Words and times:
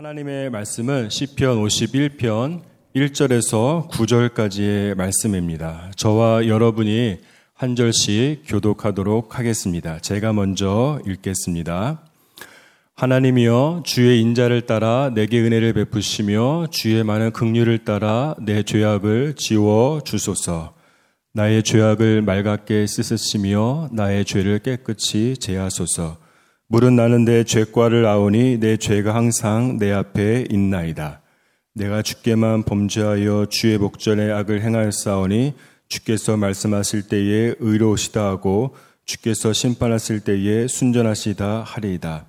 하나님의 0.00 0.48
말씀은 0.48 1.10
시편 1.10 1.62
51편 1.62 2.62
1절에서 2.96 3.90
9절까지의 3.90 4.94
말씀입니다. 4.94 5.90
저와 5.94 6.46
여러분이 6.46 7.18
한 7.52 7.76
절씩 7.76 8.44
교독하도록 8.46 9.38
하겠습니다. 9.38 9.98
제가 9.98 10.32
먼저 10.32 11.02
읽겠습니다. 11.06 12.00
하나님이여 12.94 13.82
주의 13.84 14.22
인자를 14.22 14.62
따라 14.62 15.10
내게 15.14 15.38
은혜를 15.42 15.74
베푸시며 15.74 16.68
주의 16.70 17.04
많은 17.04 17.32
긍휼을 17.32 17.84
따라 17.84 18.34
내 18.40 18.62
죄악을 18.62 19.34
지워 19.36 20.00
주소서. 20.02 20.72
나의 21.34 21.62
죄악을 21.62 22.22
맑게 22.22 22.86
씻으시며 22.86 23.90
나의 23.92 24.24
죄를 24.24 24.60
깨끗이 24.60 25.36
제하소서. 25.38 26.29
물은 26.72 26.94
나는 26.94 27.24
내 27.24 27.42
죄과를 27.42 28.06
아오니 28.06 28.58
내 28.60 28.76
죄가 28.76 29.12
항상 29.12 29.76
내 29.76 29.90
앞에 29.90 30.44
있나이다. 30.50 31.20
내가 31.74 32.00
주께만 32.00 32.62
범죄하여 32.62 33.46
주의 33.50 33.76
목전에 33.76 34.30
악을 34.30 34.62
행하였사오니 34.62 35.54
주께서 35.88 36.36
말씀하실 36.36 37.08
때에 37.08 37.54
의로우시다 37.58 38.24
하고 38.24 38.76
주께서 39.04 39.52
심판하실 39.52 40.20
때에 40.20 40.68
순전하시다 40.68 41.64
하리이다. 41.66 42.26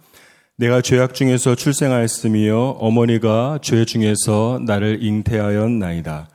내가 0.58 0.82
죄악 0.82 1.14
중에서 1.14 1.54
출생하였으며 1.54 2.78
어머니가 2.80 3.60
죄 3.62 3.86
중에서 3.86 4.60
나를 4.66 5.04
잉태하였나이다. 5.04 6.30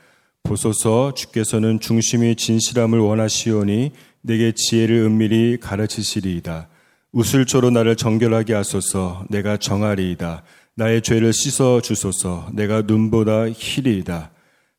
보소서 0.44 1.12
주께서는 1.12 1.80
중심이 1.80 2.36
진실함을 2.36 3.00
원하시오니 3.00 3.90
내게 4.22 4.52
지혜를 4.54 4.94
은밀히 4.94 5.58
가르치시리이다. 5.58 6.68
우슬초로 7.16 7.70
나를 7.70 7.96
정결하게 7.96 8.52
하소서 8.52 9.24
내가 9.30 9.56
정하리이다. 9.56 10.42
나의 10.74 11.00
죄를 11.00 11.32
씻어 11.32 11.80
주소서 11.80 12.50
내가 12.52 12.82
눈보다 12.82 13.46
희리이다. 13.48 14.30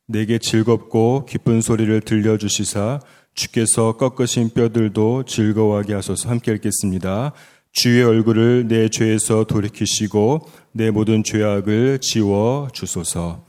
내게 0.06 0.38
즐겁고 0.38 1.26
기쁜 1.26 1.60
소리를 1.60 2.00
들려주시사 2.00 3.00
주께서 3.34 3.96
꺾으신 3.96 4.50
뼈들도 4.50 5.24
즐거워하게 5.24 5.94
하소서 5.94 6.28
함께 6.28 6.52
읽겠습니다. 6.52 7.32
주의 7.72 8.04
얼굴을 8.04 8.68
내 8.68 8.88
죄에서 8.88 9.42
돌이키시고 9.42 10.48
내 10.70 10.92
모든 10.92 11.24
죄악을 11.24 11.98
지워 12.00 12.68
주소서. 12.72 13.44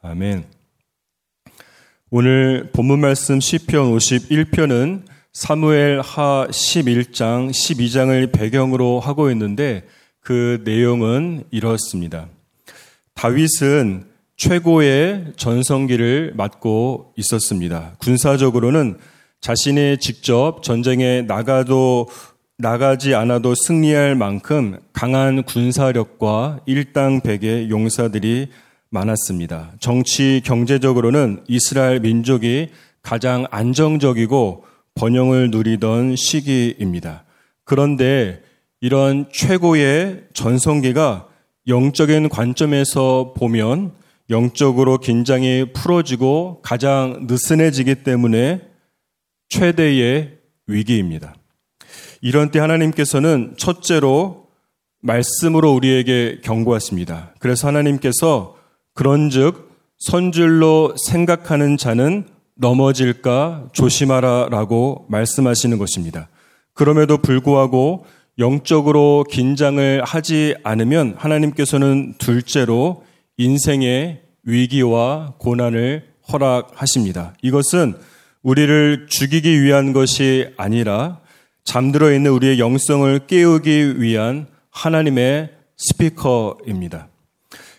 아멘. 0.00 0.46
오늘 2.08 2.70
본문 2.72 3.00
말씀 3.00 3.38
시편 3.38 3.94
51편은 3.94 5.09
사무엘 5.32 6.00
하 6.00 6.48
11장, 6.50 7.50
12장을 7.50 8.32
배경으로 8.32 8.98
하고 8.98 9.30
있는데 9.30 9.84
그 10.20 10.60
내용은 10.64 11.44
이렇습니다. 11.52 12.26
다윗은 13.14 14.06
최고의 14.36 15.34
전성기를 15.36 16.32
맡고 16.34 17.12
있었습니다. 17.16 17.94
군사적으로는 17.98 18.98
자신이 19.40 19.98
직접 19.98 20.62
전쟁에 20.64 21.22
나가도 21.22 22.08
나가지 22.58 23.14
않아도 23.14 23.54
승리할 23.54 24.16
만큼 24.16 24.80
강한 24.92 25.44
군사력과 25.44 26.60
일당백의 26.66 27.70
용사들이 27.70 28.48
많았습니다. 28.90 29.72
정치 29.78 30.42
경제적으로는 30.44 31.44
이스라엘 31.46 32.00
민족이 32.00 32.70
가장 33.02 33.46
안정적이고 33.50 34.69
번영을 34.94 35.50
누리던 35.50 36.16
시기입니다. 36.16 37.24
그런데 37.64 38.42
이런 38.80 39.26
최고의 39.32 40.24
전성기가 40.32 41.28
영적인 41.68 42.28
관점에서 42.28 43.34
보면 43.36 43.92
영적으로 44.30 44.98
긴장이 44.98 45.72
풀어지고 45.72 46.60
가장 46.62 47.26
느슨해지기 47.28 47.96
때문에 47.96 48.60
최대의 49.48 50.38
위기입니다. 50.66 51.34
이런 52.20 52.50
때 52.50 52.58
하나님께서는 52.60 53.54
첫째로 53.56 54.48
말씀으로 55.02 55.72
우리에게 55.72 56.40
경고하십니다. 56.42 57.34
그래서 57.38 57.66
하나님께서 57.68 58.56
그런즉 58.94 59.70
선줄로 59.98 60.94
생각하는 60.96 61.76
자는 61.76 62.26
넘어질까 62.60 63.68
조심하라 63.72 64.48
라고 64.50 65.06
말씀하시는 65.08 65.78
것입니다. 65.78 66.28
그럼에도 66.74 67.18
불구하고 67.18 68.04
영적으로 68.38 69.24
긴장을 69.30 70.02
하지 70.04 70.54
않으면 70.62 71.14
하나님께서는 71.18 72.14
둘째로 72.18 73.04
인생의 73.36 74.22
위기와 74.44 75.34
고난을 75.38 76.04
허락하십니다. 76.32 77.34
이것은 77.42 77.94
우리를 78.42 79.06
죽이기 79.08 79.62
위한 79.62 79.92
것이 79.92 80.52
아니라 80.56 81.20
잠들어 81.64 82.12
있는 82.12 82.30
우리의 82.30 82.58
영성을 82.58 83.26
깨우기 83.26 84.00
위한 84.00 84.46
하나님의 84.70 85.50
스피커입니다. 85.76 87.08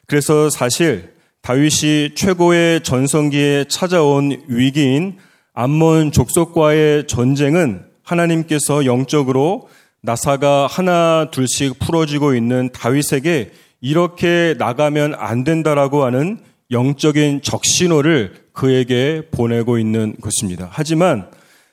그래서 0.05 0.49
사실 0.49 1.13
다윗이 1.41 2.13
최고의 2.15 2.83
전성기에 2.83 3.65
찾아온 3.67 4.43
위기인 4.47 5.17
암몬 5.53 6.11
족속과의 6.11 7.07
전쟁은 7.07 7.83
하나님께서 8.03 8.85
영적으로 8.85 9.67
나사가 10.01 10.67
하나 10.67 11.29
둘씩 11.31 11.79
풀어지고 11.79 12.35
있는 12.35 12.69
다윗에게 12.71 13.51
이렇게 13.81 14.55
나가면 14.59 15.15
안 15.17 15.43
된다라고 15.43 16.03
하는 16.03 16.39
영적인 16.69 17.41
적신호를 17.41 18.33
그에게 18.53 19.23
보내고 19.31 19.79
있는 19.79 20.15
것입니다. 20.21 20.69
하지만 20.71 21.29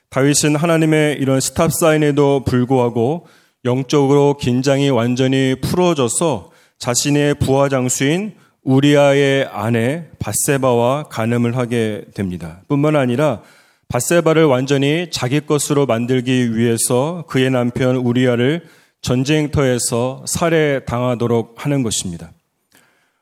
다윗은 0.09 0.55
하나님의 0.55 1.17
이런 1.19 1.39
스탑 1.39 1.71
사인에도 1.71 2.43
불구하고 2.43 3.27
영적으로 3.65 4.37
긴장이 4.37 4.89
완전히 4.89 5.55
풀어져서 5.61 6.49
자신의 6.79 7.35
부하 7.35 7.69
장수인 7.69 8.33
우리아의 8.63 9.45
아내 9.51 10.07
바세바와 10.19 11.03
간음을 11.03 11.57
하게 11.57 12.05
됩니다. 12.13 12.61
뿐만 12.67 12.95
아니라 12.95 13.41
바세바를 13.87 14.45
완전히 14.45 15.07
자기 15.11 15.39
것으로 15.39 15.85
만들기 15.85 16.55
위해서 16.55 17.23
그의 17.27 17.49
남편 17.49 17.95
우리아를 17.95 18.67
전쟁터에서 19.01 20.25
살해당하도록 20.27 21.55
하는 21.57 21.83
것입니다. 21.83 22.31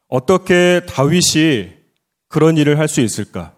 어떻게 0.07 0.81
다윗이 0.87 1.71
그런 2.27 2.57
일을 2.57 2.79
할 2.79 2.87
수 2.87 3.01
있을까? 3.01 3.53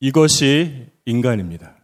이것이 0.00 0.86
인간입니다. 1.06 1.74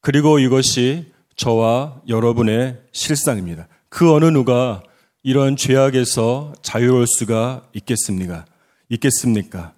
그리고 0.00 0.38
이것이 0.38 1.12
저와 1.36 2.00
여러분의 2.08 2.78
실상입니다. 2.92 3.68
그 3.88 4.12
어느 4.12 4.24
누가 4.26 4.82
이런 5.22 5.56
죄악에서 5.56 6.52
자유로울 6.62 7.06
수가 7.06 7.62
있겠습니까? 7.74 8.44
있겠습니까? 8.88 9.72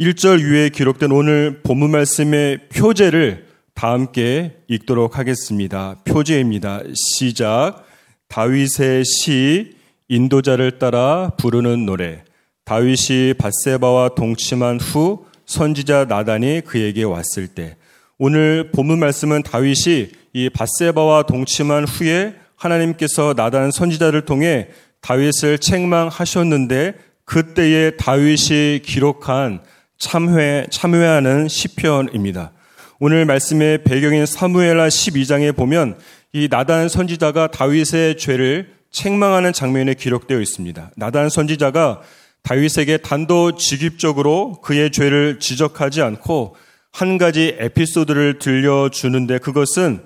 1절 0.00 0.42
위에 0.42 0.68
기록된 0.70 1.12
오늘 1.12 1.60
본문 1.62 1.90
말씀의 1.90 2.68
표제를 2.68 3.46
다 3.74 3.92
함께 3.92 4.56
읽도록 4.68 5.18
하겠습니다. 5.18 5.96
표제입니다. 6.04 6.80
시작. 6.94 7.84
다윗의 8.28 9.04
시 9.04 9.76
인도자를 10.08 10.78
따라 10.78 11.30
부르는 11.36 11.84
노래. 11.84 12.24
다윗이 12.64 13.34
바세바와 13.34 14.10
동침한 14.16 14.80
후 14.80 15.26
선지자 15.44 16.06
나단이 16.06 16.62
그에게 16.64 17.04
왔을 17.04 17.48
때 17.48 17.76
오늘 18.18 18.70
본문 18.72 18.98
말씀은 18.98 19.42
다윗이 19.42 20.08
이 20.32 20.50
바세바와 20.50 21.24
동침한 21.24 21.84
후에 21.84 22.34
하나님께서 22.56 23.34
나단 23.36 23.70
선지자를 23.70 24.24
통해 24.24 24.68
다윗을 25.06 25.58
책망하셨는데 25.58 26.94
그때에 27.24 27.92
다윗이 27.92 28.80
기록한 28.82 29.60
참회 29.98 30.66
참회하는 30.68 31.46
시편입니다. 31.46 32.50
오늘 32.98 33.24
말씀의 33.24 33.84
배경인 33.84 34.26
사무엘하 34.26 34.88
12장에 34.88 35.54
보면 35.54 35.96
이 36.32 36.48
나단 36.50 36.88
선지자가 36.88 37.52
다윗의 37.52 38.18
죄를 38.18 38.72
책망하는 38.90 39.52
장면이 39.52 39.94
기록되어 39.94 40.40
있습니다. 40.40 40.90
나단 40.96 41.28
선지자가 41.28 42.00
다윗에게 42.42 42.96
단도직입적으로 42.98 44.60
그의 44.60 44.90
죄를 44.90 45.38
지적하지 45.38 46.02
않고 46.02 46.56
한 46.90 47.16
가지 47.16 47.56
에피소드를 47.60 48.40
들려주는데 48.40 49.38
그것은 49.38 50.00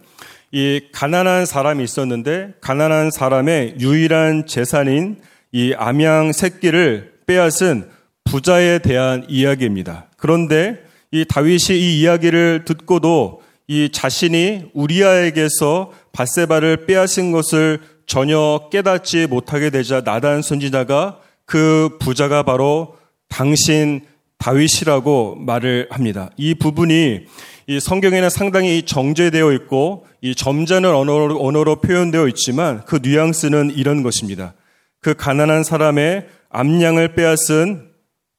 이 0.52 0.80
가난한 0.92 1.46
사람이 1.46 1.84
있었는데 1.84 2.54
가난한 2.60 3.10
사람의 3.12 3.76
유일한 3.78 4.46
재산인 4.46 5.16
이 5.52 5.74
암양 5.76 6.32
새끼를 6.32 7.12
빼앗은 7.26 7.88
부자에 8.24 8.80
대한 8.80 9.24
이야기입니다. 9.28 10.06
그런데 10.16 10.82
이 11.12 11.24
다윗이 11.24 11.78
이 11.78 12.00
이야기를 12.00 12.64
듣고도 12.64 13.42
이 13.68 13.90
자신이 13.92 14.70
우리아에게서 14.74 15.92
바세바를 16.12 16.86
빼앗은 16.86 17.30
것을 17.30 17.80
전혀 18.06 18.68
깨닫지 18.72 19.28
못하게 19.28 19.70
되자 19.70 20.00
나단 20.00 20.42
선지자가 20.42 21.20
그 21.44 21.96
부자가 22.00 22.42
바로 22.42 22.96
당신 23.28 24.00
다윗이라고 24.38 25.36
말을 25.36 25.86
합니다. 25.90 26.30
이 26.36 26.54
부분이 26.54 27.20
이 27.68 27.80
성경에는 27.80 28.30
상당히 28.30 28.82
정제되어 28.82 29.52
있고 29.52 30.06
이 30.22 30.34
점잖은 30.34 30.94
언어로, 30.94 31.44
언어로 31.44 31.76
표현되어 31.80 32.28
있지만 32.28 32.84
그 32.84 33.00
뉘앙스는 33.02 33.72
이런 33.76 34.02
것입니다. 34.02 34.54
그 35.00 35.14
가난한 35.14 35.64
사람의 35.64 36.28
암양을 36.50 37.14
빼앗은 37.14 37.90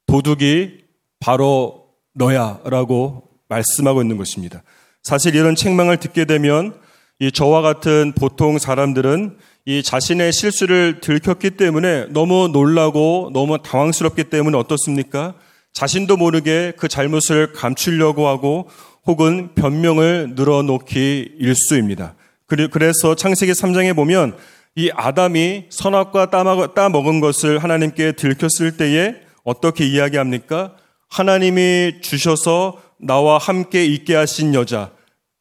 도둑이 0.06 0.82
바로 1.18 1.86
너야라고 2.14 3.24
말씀하고 3.48 4.02
있는 4.02 4.16
것입니다. 4.16 4.62
사실 5.02 5.34
이런 5.34 5.54
책망을 5.54 5.96
듣게 5.98 6.24
되면 6.24 6.74
이 7.18 7.32
저와 7.32 7.62
같은 7.62 8.12
보통 8.12 8.58
사람들은 8.58 9.36
이 9.64 9.82
자신의 9.82 10.32
실수를 10.32 11.00
들켰기 11.00 11.50
때문에 11.50 12.06
너무 12.10 12.48
놀라고 12.48 13.30
너무 13.32 13.62
당황스럽기 13.62 14.24
때문에 14.24 14.56
어떻습니까? 14.56 15.34
자신도 15.72 16.16
모르게 16.16 16.72
그 16.76 16.88
잘못을 16.88 17.52
감추려고 17.52 18.26
하고 18.26 18.68
혹은 19.06 19.54
변명을 19.54 20.34
늘어놓기 20.36 21.36
일수입니다. 21.38 22.14
그래서 22.46 23.14
창세기 23.14 23.52
3장에 23.52 23.96
보면 23.96 24.36
이 24.74 24.90
아담이 24.94 25.66
선악과 25.70 26.30
따먹은 26.74 27.20
것을 27.20 27.58
하나님께 27.58 28.12
들켰을 28.12 28.76
때에 28.76 29.16
어떻게 29.44 29.86
이야기합니까? 29.86 30.76
하나님이 31.08 32.00
주셔서 32.00 32.80
나와 32.98 33.38
함께 33.38 33.84
있게 33.84 34.14
하신 34.14 34.54
여자, 34.54 34.92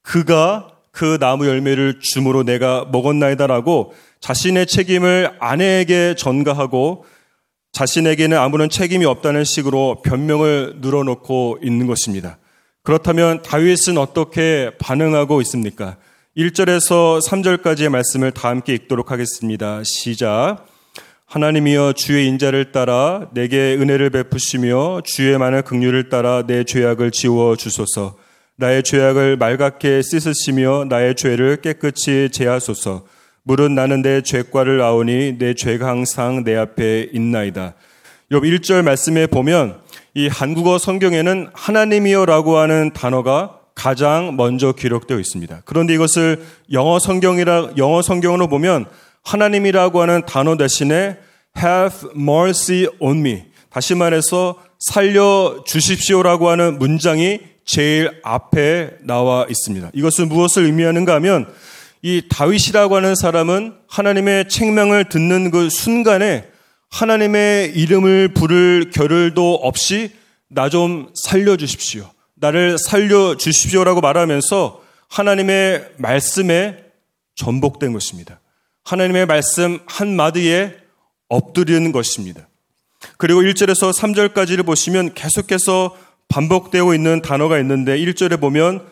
그가 0.02 0.70
그 0.92 1.18
나무 1.20 1.48
열매를 1.48 2.00
줌으로 2.02 2.44
내가 2.44 2.86
먹었나이다라고 2.92 3.94
자신의 4.20 4.68
책임을 4.68 5.32
아내에게 5.40 6.16
전가하고 6.16 7.06
자신에게는 7.72 8.38
아무런 8.38 8.70
책임이 8.70 9.06
없다는 9.06 9.46
식으로 9.46 10.02
변명을 10.04 10.80
늘어놓고 10.82 11.60
있는 11.64 11.88
것입니다. 11.88 12.38
그렇다면 12.84 13.44
다윗은 13.44 14.00
어떻게 14.00 14.72
반응하고 14.80 15.40
있습니까? 15.42 15.98
1절에서 16.36 17.22
3절까지의 17.22 17.90
말씀을 17.90 18.32
다 18.32 18.50
함께 18.50 18.74
읽도록 18.74 19.12
하겠습니다. 19.12 19.82
시작. 19.84 20.66
하나님이여 21.28 21.94
주의 21.94 22.28
인자를 22.28 22.72
따라 22.72 23.30
내게 23.34 23.76
은혜를 23.80 24.10
베푸시며 24.10 25.02
주의 25.04 25.38
많은 25.38 25.62
긍휼을 25.62 26.10
따라 26.10 26.44
내 26.48 26.64
죄악을 26.64 27.12
지워 27.12 27.56
주소서. 27.56 28.18
나의 28.56 28.82
죄악을 28.82 29.38
말갛게 29.38 30.02
씻으시며 30.02 30.86
나의 30.90 31.16
죄를 31.16 31.58
깨끗이 31.62 32.30
제하소서. 32.32 33.06
물은 33.44 33.76
나는 33.76 34.02
내 34.02 34.22
죄과를 34.22 34.82
아오니 34.82 35.38
내 35.38 35.54
죄가 35.54 35.88
항상 35.88 36.44
내 36.44 36.56
앞에 36.56 37.10
있나이다. 37.14 37.76
요 38.32 38.42
1절 38.42 38.84
말씀에 38.84 39.28
보면 39.28 39.81
이 40.14 40.28
한국어 40.28 40.78
성경에는 40.78 41.50
하나님이여라고 41.54 42.58
하는 42.58 42.92
단어가 42.94 43.60
가장 43.76 44.36
먼저 44.36 44.74
기록되어 44.74 45.18
있습니다. 45.18 45.62
그런데 45.64 45.94
이것을 45.94 46.44
영어 46.74 47.00
성경이라 47.00 47.72
영어 47.78 48.02
성경으로 48.02 48.50
보면 48.50 48.86
하나님이라고 49.24 50.02
하는 50.02 50.26
단어 50.26 50.58
대신에 50.58 51.18
have 51.58 52.10
mercy 52.16 52.88
on 53.00 53.20
me. 53.20 53.44
다시 53.70 53.96
말해서 53.96 54.58
살려 54.80 55.64
주십시오라고 55.66 56.50
하는 56.50 56.78
문장이 56.78 57.40
제일 57.64 58.12
앞에 58.24 58.98
나와 59.04 59.46
있습니다. 59.50 59.92
이것은 59.94 60.28
무엇을 60.28 60.66
의미하는가 60.66 61.14
하면 61.16 61.48
이 62.02 62.24
다윗이라고 62.30 62.98
하는 62.98 63.16
사람은 63.16 63.76
하나님의 63.88 64.50
책명을 64.50 65.06
듣는 65.06 65.52
그 65.52 65.70
순간에 65.70 66.51
하나님의 66.92 67.72
이름을 67.76 68.30
부를 68.34 68.92
겨를도 68.94 69.56
없이 69.56 70.12
나 70.48 70.70
좀 70.70 71.10
살려 71.16 71.56
주십시오. 71.56 72.10
나를 72.36 72.78
살려 72.78 73.38
주십시오라고 73.38 74.02
말하면서 74.02 74.84
하나님의 75.08 75.92
말씀에 75.98 76.84
전복된 77.36 77.94
것입니다. 77.94 78.40
하나님의 78.84 79.26
말씀 79.26 79.80
한마디에 79.86 80.76
엎드리는 81.30 81.92
것입니다. 81.92 82.48
그리고 83.18 83.42
1절에서 83.42 83.94
3절까지를 83.94 84.66
보시면 84.66 85.14
계속해서 85.14 85.98
반복되고 86.28 86.94
있는 86.94 87.22
단어가 87.22 87.58
있는데 87.60 87.98
1절에 87.98 88.40
보면 88.40 88.86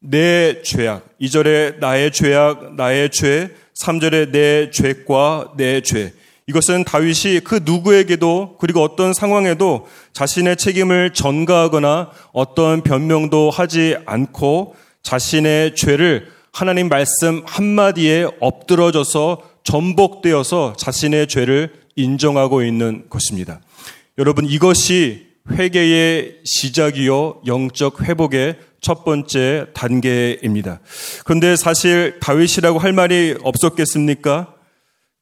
내 0.00 0.62
죄악, 0.62 1.06
2절에 1.20 1.78
나의 1.78 2.12
죄악, 2.12 2.74
나의 2.74 3.10
죄, 3.10 3.54
3절에 3.74 4.30
내 4.30 4.70
죄과 4.70 5.54
내 5.56 5.80
죄. 5.80 6.12
이것은 6.48 6.84
다윗이 6.84 7.40
그 7.40 7.60
누구에게도 7.64 8.56
그리고 8.60 8.80
어떤 8.80 9.12
상황에도 9.12 9.88
자신의 10.12 10.56
책임을 10.56 11.12
전가하거나 11.12 12.10
어떤 12.32 12.82
변명도 12.82 13.50
하지 13.50 13.96
않고 14.06 14.76
자신의 15.02 15.74
죄를 15.74 16.28
하나님 16.52 16.88
말씀 16.88 17.42
한마디에 17.46 18.28
엎드러져서 18.38 19.42
전복되어서 19.64 20.74
자신의 20.78 21.26
죄를 21.26 21.72
인정하고 21.96 22.62
있는 22.62 23.06
것입니다. 23.10 23.60
여러분 24.16 24.46
이것이 24.46 25.26
회개의 25.50 26.42
시작이요 26.44 27.42
영적 27.46 28.02
회복의 28.02 28.56
첫 28.80 29.04
번째 29.04 29.66
단계입니다. 29.74 30.80
그런데 31.24 31.56
사실 31.56 32.20
다윗이라고 32.20 32.78
할 32.78 32.92
말이 32.92 33.36
없었겠습니까? 33.42 34.55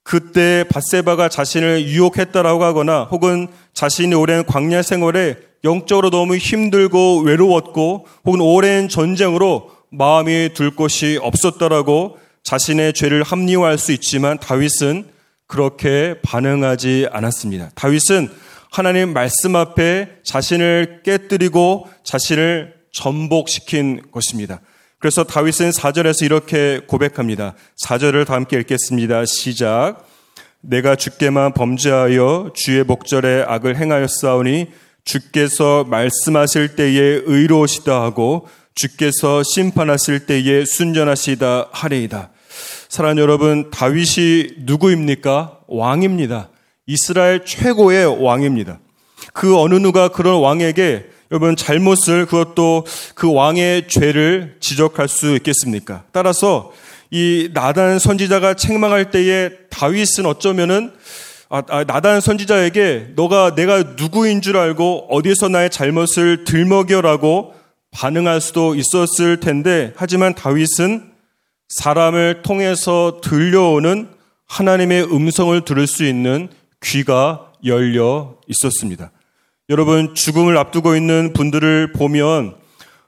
그때 0.05 0.65
바세바가 0.69 1.31
자신을 1.31 1.89
유혹했다라고 1.89 2.62
하거나 2.62 3.05
혹은 3.11 3.49
자신이 3.73 4.15
오랜 4.15 4.45
광야 4.45 4.83
생활에 4.83 5.37
영적으로 5.65 6.11
너무 6.11 6.37
힘들고 6.37 7.21
외로웠고 7.21 8.06
혹은 8.25 8.41
오랜 8.41 8.89
전쟁으로 8.89 9.71
마음이 9.91 10.51
둘 10.55 10.71
곳이 10.77 11.19
없었다라고 11.23 12.19
자신의 12.43 12.93
죄를 12.93 13.23
합리화할 13.23 13.79
수 13.79 13.93
있지만 13.93 14.39
다윗은 14.39 15.09
그렇게 15.47 16.17
반응하지 16.23 17.09
않았습니다. 17.11 17.71
다윗은 17.75 18.29
하나님 18.71 19.15
말씀 19.15 19.56
앞에 19.56 20.09
자신을 20.23 21.01
깨뜨리고 21.05 21.89
자신을 22.03 22.75
전복시킨 22.93 24.03
것입니다. 24.12 24.61
그래서 25.05 25.23
다윗은 25.23 25.69
4절에서 25.69 26.25
이렇게 26.25 26.81
고백합니다. 26.87 27.55
4절을 27.77 28.27
다 28.27 28.33
함께 28.33 28.59
읽겠습니다. 28.61 29.27
시작. 29.27 30.06
내가 30.62 30.97
주께만 30.97 31.53
범죄하여 31.53 32.53
주의 32.55 32.83
목절에 32.85 33.45
악을 33.47 33.77
행하였사오니 33.77 34.69
주께서 35.05 35.84
말씀하실 35.84 36.77
때에 36.77 37.20
의로우시다 37.27 38.01
하고 38.01 38.49
주께서 38.75 39.43
심판하실 39.43 40.25
때에 40.25 40.65
순전하시다 40.65 41.69
하리이다. 41.70 42.31
사랑 42.89 43.19
여러분, 43.19 43.70
다윗이 43.70 44.61
누구입니까? 44.61 45.58
왕입니다. 45.67 46.49
이스라엘 46.87 47.44
최고의 47.44 48.25
왕입니다. 48.25 48.79
그 49.34 49.61
어느 49.61 49.75
누가 49.75 50.08
그런 50.08 50.41
왕에게 50.41 51.11
여러분 51.31 51.57
잘못을 51.57 52.27
그것도 52.27 52.87
그 53.15 53.33
왕의 53.33 53.89
죄를 53.89 54.57
지적할 54.61 55.09
수 55.09 55.35
있겠습니까? 55.37 56.05
따라서 56.13 56.73
이 57.11 57.51
나단 57.53 57.99
선지자가 57.99 58.55
책망할 58.55 59.11
때에 59.11 59.51
다윗은 59.71 60.27
어쩌면은 60.27 60.93
아, 61.49 61.63
아, 61.69 61.85
나단 61.85 62.21
선지자에게 62.21 63.13
너가 63.15 63.55
내가 63.55 63.83
누구인 63.97 64.41
줄 64.41 64.57
알고 64.57 65.07
어디서 65.11 65.49
나의 65.49 65.71
잘못을 65.71 66.45
들먹여라고 66.45 67.55
반응할 67.91 68.41
수도 68.41 68.75
있었을 68.75 69.39
텐데 69.39 69.93
하지만 69.97 70.35
다윗은 70.35 71.13
사람을 71.69 72.43
통해서 72.43 73.21
들려오는 73.23 74.09
하나님의 74.47 75.05
음성을 75.05 75.65
들을 75.65 75.87
수 75.87 76.05
있는 76.05 76.49
귀가 76.83 77.53
열려 77.65 78.35
있었습니다. 78.49 79.11
여러분, 79.71 80.15
죽음을 80.15 80.59
앞두고 80.59 80.94
있는 80.94 81.33
분들을 81.33 81.93
보면 81.93 82.55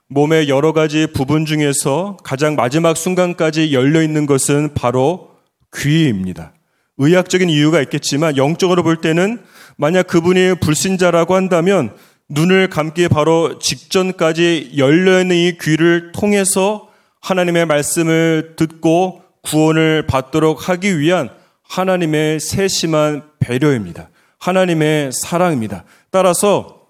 몸의 0.07 0.49
여러 0.49 0.73
가지 0.73 1.05
부분 1.05 1.45
중에서 1.45 2.17
가장 2.23 2.55
마지막 2.55 2.97
순간까지 2.97 3.73
열려 3.73 4.01
있는 4.01 4.25
것은 4.25 4.73
바로 4.73 5.35
귀입니다. 5.75 6.53
의학적인 6.97 7.47
이유가 7.51 7.79
있겠지만 7.81 8.37
영적으로 8.37 8.81
볼 8.81 9.01
때는 9.01 9.39
만약 9.75 10.07
그분이 10.07 10.55
불신자라고 10.59 11.35
한다면 11.35 11.95
눈을 12.27 12.71
감기 12.71 13.07
바로 13.07 13.59
직전까지 13.59 14.71
열려 14.77 15.21
있는 15.21 15.35
이 15.35 15.59
귀를 15.61 16.11
통해서 16.11 16.89
하나님의 17.21 17.67
말씀을 17.67 18.53
듣고 18.55 19.21
구원을 19.43 20.07
받도록 20.07 20.69
하기 20.69 20.97
위한 20.97 21.29
하나님의 21.69 22.39
세심한 22.39 23.21
배려입니다. 23.39 24.09
하나님의 24.39 25.11
사랑입니다. 25.11 25.83
따라서 26.11 26.87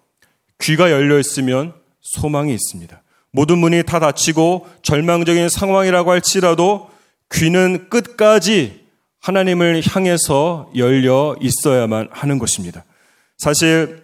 귀가 0.59 0.91
열려 0.91 1.19
있으면 1.19 1.73
소망이 2.01 2.53
있습니다. 2.53 3.01
모든 3.31 3.57
문이 3.57 3.83
다 3.83 3.99
닫히고 3.99 4.67
절망적인 4.81 5.49
상황이라고 5.49 6.11
할지라도 6.11 6.89
귀는 7.31 7.89
끝까지 7.89 8.87
하나님을 9.19 9.81
향해서 9.85 10.71
열려 10.75 11.35
있어야만 11.41 12.09
하는 12.11 12.39
것입니다. 12.39 12.85
사실 13.37 14.03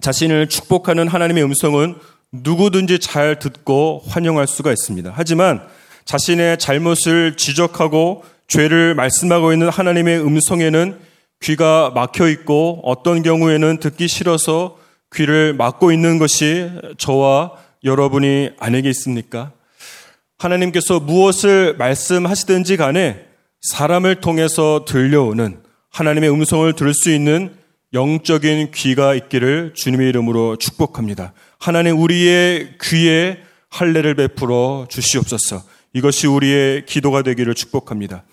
자신을 0.00 0.48
축복하는 0.48 1.08
하나님의 1.08 1.42
음성은 1.44 1.96
누구든지 2.32 3.00
잘 3.00 3.38
듣고 3.38 4.02
환영할 4.06 4.46
수가 4.46 4.70
있습니다. 4.70 5.12
하지만 5.14 5.66
자신의 6.04 6.58
잘못을 6.58 7.36
지적하고 7.36 8.24
죄를 8.46 8.94
말씀하고 8.94 9.52
있는 9.52 9.68
하나님의 9.68 10.20
음성에는 10.20 10.98
귀가 11.40 11.90
막혀 11.94 12.28
있고 12.28 12.80
어떤 12.84 13.22
경우에는 13.22 13.78
듣기 13.78 14.08
싫어서 14.08 14.78
귀를 15.14 15.54
막고 15.54 15.92
있는 15.92 16.18
것이 16.18 16.70
저와 16.98 17.52
여러분이 17.84 18.50
아니게 18.58 18.90
있습니까? 18.90 19.52
하나님께서 20.38 21.00
무엇을 21.00 21.76
말씀하시든지 21.78 22.76
간에 22.76 23.26
사람을 23.60 24.16
통해서 24.16 24.84
들려오는 24.86 25.60
하나님의 25.90 26.30
음성을 26.30 26.72
들을 26.74 26.94
수 26.94 27.10
있는 27.10 27.56
영적인 27.92 28.70
귀가 28.72 29.14
있기를 29.14 29.72
주님의 29.74 30.08
이름으로 30.10 30.56
축복합니다. 30.56 31.32
하나님 31.58 31.98
우리의 31.98 32.74
귀에 32.82 33.38
할례를 33.70 34.14
베풀어 34.14 34.86
주시옵소서. 34.90 35.62
이것이 35.94 36.26
우리의 36.26 36.84
기도가 36.84 37.22
되기를 37.22 37.54
축복합니다. 37.54 38.24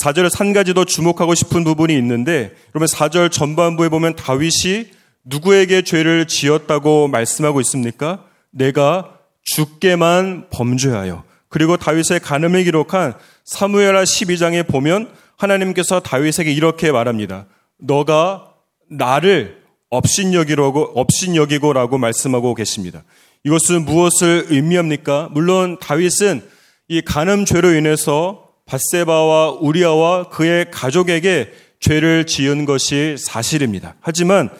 4절에 0.00 0.36
한 0.36 0.52
가지 0.52 0.74
더 0.74 0.84
주목하고 0.84 1.34
싶은 1.34 1.64
부분이 1.64 1.96
있는데, 1.98 2.54
그러면 2.70 2.88
4절 2.88 3.30
전반부에 3.30 3.88
보면 3.88 4.16
다윗이 4.16 4.86
누구에게 5.24 5.82
죄를 5.82 6.26
지었다고 6.26 7.08
말씀하고 7.08 7.60
있습니까? 7.60 8.24
내가 8.50 9.18
죽게만 9.44 10.48
범죄하여. 10.50 11.24
그리고 11.48 11.76
다윗의 11.76 12.20
간음을 12.20 12.64
기록한 12.64 13.14
사무엘하 13.44 14.04
12장에 14.04 14.66
보면 14.66 15.10
하나님께서 15.36 16.00
다윗에게 16.00 16.52
이렇게 16.52 16.92
말합니다. 16.92 17.46
너가 17.78 18.52
나를 18.90 19.62
업신여기라고 19.90 20.92
업신여기고라고 20.94 21.98
말씀하고 21.98 22.54
계십니다. 22.54 23.02
이것은 23.44 23.84
무엇을 23.84 24.46
의미합니까? 24.48 25.28
물론 25.32 25.78
다윗은 25.80 26.42
이 26.88 27.02
간음 27.02 27.44
죄로 27.44 27.72
인해서 27.74 28.41
바세바와 28.66 29.58
우리아와 29.60 30.28
그의 30.28 30.70
가족에게 30.70 31.52
죄를 31.80 32.26
지은 32.26 32.64
것이 32.64 33.16
사실입니다. 33.18 33.96
하지만 34.00 34.50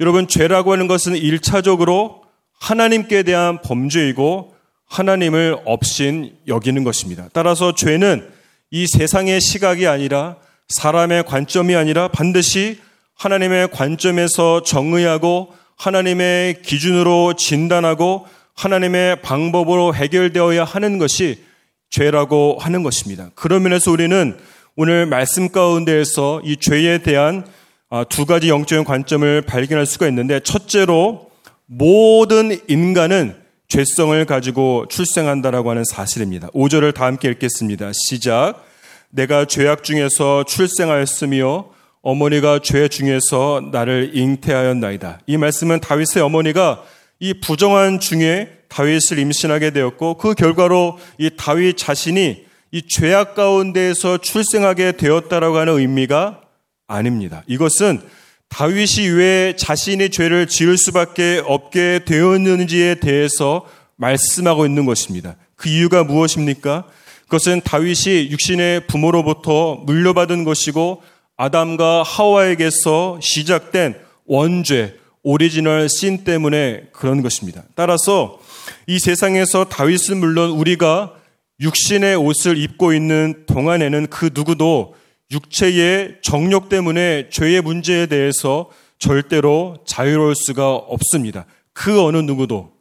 여러분 0.00 0.28
죄라고 0.28 0.72
하는 0.72 0.86
것은 0.86 1.16
일차적으로 1.16 2.22
하나님께 2.60 3.24
대한 3.24 3.60
범죄이고 3.62 4.54
하나님을 4.86 5.58
업신 5.64 6.36
여기는 6.46 6.84
것입니다. 6.84 7.28
따라서 7.32 7.74
죄는 7.74 8.28
이 8.70 8.86
세상의 8.86 9.40
시각이 9.40 9.86
아니라 9.86 10.36
사람의 10.68 11.24
관점이 11.24 11.74
아니라 11.74 12.08
반드시 12.08 12.78
하나님의 13.16 13.70
관점에서 13.70 14.62
정의하고 14.62 15.54
하나님의 15.76 16.62
기준으로 16.62 17.34
진단하고 17.34 18.26
하나님의 18.54 19.22
방법으로 19.22 19.94
해결되어야 19.94 20.64
하는 20.64 20.98
것이 20.98 21.42
죄라고 21.90 22.58
하는 22.60 22.82
것입니다. 22.82 23.30
그런 23.34 23.62
면에서 23.62 23.90
우리는 23.90 24.36
오늘 24.76 25.06
말씀 25.06 25.48
가운데에서 25.48 26.40
이 26.44 26.56
죄에 26.56 26.98
대한 26.98 27.44
아, 27.90 28.04
두 28.04 28.26
가지 28.26 28.48
영적인 28.48 28.84
관점을 28.84 29.42
발견할 29.42 29.86
수가 29.86 30.08
있는데 30.08 30.40
첫째로 30.40 31.30
모든 31.66 32.58
인간은 32.68 33.34
죄성을 33.68 34.24
가지고 34.24 34.86
출생한다라고 34.88 35.70
하는 35.70 35.84
사실입니다. 35.84 36.48
5절을 36.48 36.94
다 36.94 37.06
함께 37.06 37.28
읽겠습니다. 37.30 37.90
시작. 37.92 38.64
내가 39.10 39.46
죄악 39.46 39.84
중에서 39.84 40.44
출생하였으며 40.44 41.70
어머니가 42.02 42.60
죄 42.62 42.88
중에서 42.88 43.68
나를 43.72 44.12
잉태하였나이다. 44.14 45.20
이 45.26 45.36
말씀은 45.36 45.80
다윗의 45.80 46.22
어머니가 46.22 46.82
이 47.20 47.34
부정한 47.34 48.00
중에 48.00 48.57
다윗을 48.68 49.18
임신하게 49.18 49.70
되었고 49.70 50.14
그 50.14 50.34
결과로 50.34 50.98
이 51.18 51.30
다윗 51.36 51.76
자신이 51.76 52.44
이 52.70 52.82
죄악 52.86 53.34
가운데에서 53.34 54.18
출생하게 54.18 54.92
되었다라고 54.92 55.56
하는 55.56 55.78
의미가 55.78 56.42
아닙니다. 56.86 57.42
이것은 57.46 58.00
다윗이 58.48 59.08
왜 59.14 59.54
자신의 59.56 60.10
죄를 60.10 60.46
지을 60.46 60.76
수밖에 60.76 61.42
없게 61.44 62.00
되었는지에 62.06 62.96
대해서 62.96 63.66
말씀하고 63.96 64.64
있는 64.66 64.84
것입니다. 64.86 65.36
그 65.56 65.68
이유가 65.68 66.04
무엇입니까? 66.04 66.84
그것은 67.24 67.60
다윗이 67.62 68.30
육신의 68.30 68.86
부모로부터 68.86 69.82
물려받은 69.84 70.44
것이고 70.44 71.02
아담과 71.36 72.02
하와에게서 72.02 73.18
시작된 73.20 73.96
원죄, 74.24 74.96
오리지널 75.22 75.88
씬 75.88 76.24
때문에 76.24 76.84
그런 76.92 77.22
것입니다. 77.22 77.64
따라서 77.74 78.38
이 78.86 78.98
세상에서 78.98 79.64
다윗은 79.64 80.18
물론 80.18 80.50
우리가 80.50 81.14
육신의 81.60 82.16
옷을 82.16 82.56
입고 82.56 82.92
있는 82.92 83.44
동안에는 83.46 84.06
그 84.08 84.30
누구도 84.32 84.94
육체의 85.30 86.18
정욕 86.22 86.68
때문에 86.68 87.28
죄의 87.30 87.62
문제에 87.62 88.06
대해서 88.06 88.70
절대로 88.98 89.78
자유로울 89.86 90.34
수가 90.34 90.74
없습니다. 90.74 91.46
그 91.72 92.02
어느 92.02 92.16
누구도. 92.18 92.72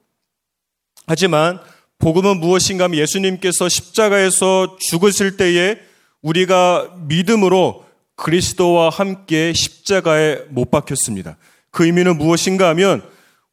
하지만 1.05 1.59
복음은 1.99 2.39
무엇인가 2.39 2.85
하면 2.85 2.99
예수님께서 2.99 3.69
십자가에서 3.69 4.77
죽으실 4.79 5.37
때에 5.37 5.77
우리가 6.21 6.95
믿음으로 7.07 7.85
그리스도와 8.15 8.89
함께 8.89 9.53
십자가에 9.53 10.45
못 10.49 10.71
박혔습니다. 10.71 11.37
그 11.71 11.85
의미는 11.85 12.17
무엇인가 12.17 12.69
하면 12.69 13.03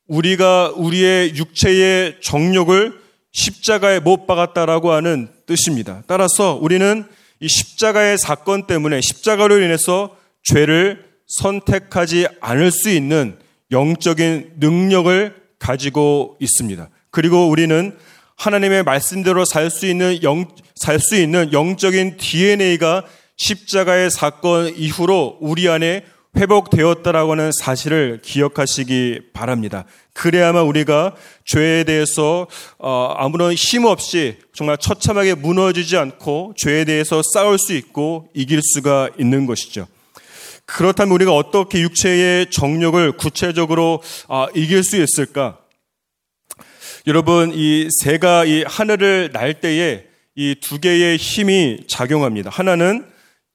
우리가 0.08 0.72
우리의 0.76 1.36
육체의 1.36 2.16
정욕을 2.20 2.98
십자가에 3.32 4.00
못 4.00 4.26
박았다라고 4.26 4.92
하는 4.92 5.28
뜻입니다. 5.46 6.02
따라서 6.06 6.58
우리는 6.60 7.04
이 7.40 7.48
십자가의 7.48 8.18
사건 8.18 8.66
때문에 8.66 9.00
십자가로 9.00 9.60
인해서 9.60 10.16
죄를 10.42 11.04
선택하지 11.26 12.26
않을 12.40 12.70
수 12.70 12.90
있는 12.90 13.36
영적인 13.70 14.54
능력을 14.60 15.34
가지고 15.58 16.36
있습니다. 16.38 16.88
그리고 17.10 17.48
우리는 17.48 17.96
하나님의 18.36 18.82
말씀대로 18.82 19.44
살 19.44 19.70
수 19.70 19.86
있는 19.86 20.22
영, 20.22 20.46
살 20.74 21.00
수 21.00 21.16
있는 21.16 21.52
영적인 21.52 22.18
DNA가 22.18 23.04
십자가의 23.36 24.10
사건 24.10 24.74
이후로 24.76 25.38
우리 25.40 25.68
안에 25.68 26.04
회복되었다라고 26.36 27.32
하는 27.32 27.50
사실을 27.52 28.20
기억하시기 28.22 29.30
바랍니다. 29.32 29.84
그래야만 30.12 30.64
우리가 30.64 31.14
죄에 31.44 31.84
대해서 31.84 32.46
어, 32.78 33.14
아무런 33.16 33.54
힘 33.54 33.84
없이 33.84 34.36
정말 34.52 34.76
처참하게 34.78 35.34
무너지지 35.34 35.96
않고 35.96 36.54
죄에 36.56 36.84
대해서 36.84 37.22
싸울 37.32 37.58
수 37.58 37.72
있고 37.74 38.28
이길 38.34 38.60
수가 38.62 39.10
있는 39.18 39.46
것이죠. 39.46 39.86
그렇다면 40.66 41.14
우리가 41.14 41.34
어떻게 41.34 41.80
육체의 41.80 42.50
정욕을 42.50 43.12
구체적으로 43.12 44.02
아, 44.28 44.46
이길 44.54 44.82
수 44.82 44.96
있을까? 45.02 45.58
여러분 47.06 47.52
이 47.54 47.88
새가 48.02 48.46
이 48.46 48.64
하늘을 48.66 49.30
날 49.32 49.54
때에 49.60 50.04
이 50.36 50.56
두 50.60 50.80
개의 50.80 51.16
힘이 51.16 51.80
작용합니다. 51.86 52.50
하나는 52.50 53.06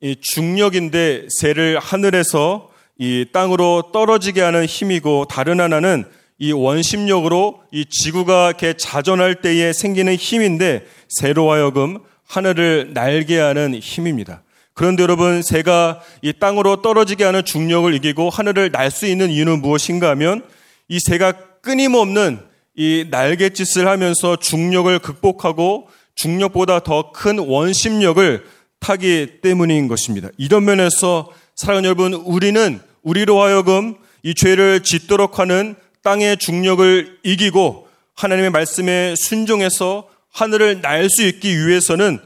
이 0.02 0.16
중력인데 0.22 1.28
새를 1.42 1.78
하늘에서 1.80 2.69
이 3.00 3.26
땅으로 3.32 3.92
떨어지게 3.94 4.42
하는 4.42 4.66
힘이고 4.66 5.26
다른 5.30 5.62
하나는 5.62 6.04
이 6.38 6.52
원심력으로 6.52 7.62
이 7.72 7.86
지구가 7.90 8.50
이렇게 8.50 8.74
자전할 8.74 9.36
때에 9.36 9.72
생기는 9.74 10.14
힘인데 10.16 10.86
새로 11.08 11.50
하여금 11.52 12.00
하늘을 12.28 12.92
날게 12.94 13.40
하는 13.40 13.74
힘입니다. 13.74 14.44
그런데 14.74 15.04
여러분 15.04 15.42
새가 15.42 16.02
이 16.22 16.34
땅으로 16.34 16.82
떨어지게 16.82 17.24
하는 17.24 17.44
중력을 17.44 17.94
이기고 17.96 18.30
하늘을 18.30 18.72
날 18.72 18.92
수 18.92 19.06
있는 19.06 19.30
이유는 19.30 19.62
무엇인가 19.62 20.10
하면 20.10 20.44
이 20.90 21.00
새가 21.00 21.34
끊임없는 21.62 22.40
이 22.76 23.06
날갯짓을 23.10 23.88
하면서 23.88 24.36
중력을 24.36 25.00
극복하고 25.00 25.88
중력보다 26.16 26.82
더 26.82 27.12
큰 27.14 27.40
원심력을 27.40 28.46
타기 28.80 29.40
때문인 29.42 29.88
것입니다. 29.88 30.30
이런 30.38 30.66
면에서 30.66 31.30
사랑하는 31.56 31.88
여러분, 31.88 32.14
우리는 32.14 32.80
우리로 33.04 33.42
하여금 33.42 33.96
이 34.24 34.34
죄를 34.34 34.84
짓도록 34.84 35.40
하는 35.40 35.76
땅의 36.04 36.38
중력을 36.38 37.20
이기고 37.24 37.88
하나님의 38.16 38.50
말씀에 38.50 39.16
순종해서 39.18 40.08
하늘을 40.32 40.82
날 40.82 41.10
수 41.10 41.24
있기 41.24 41.68
위해서는 41.68 42.20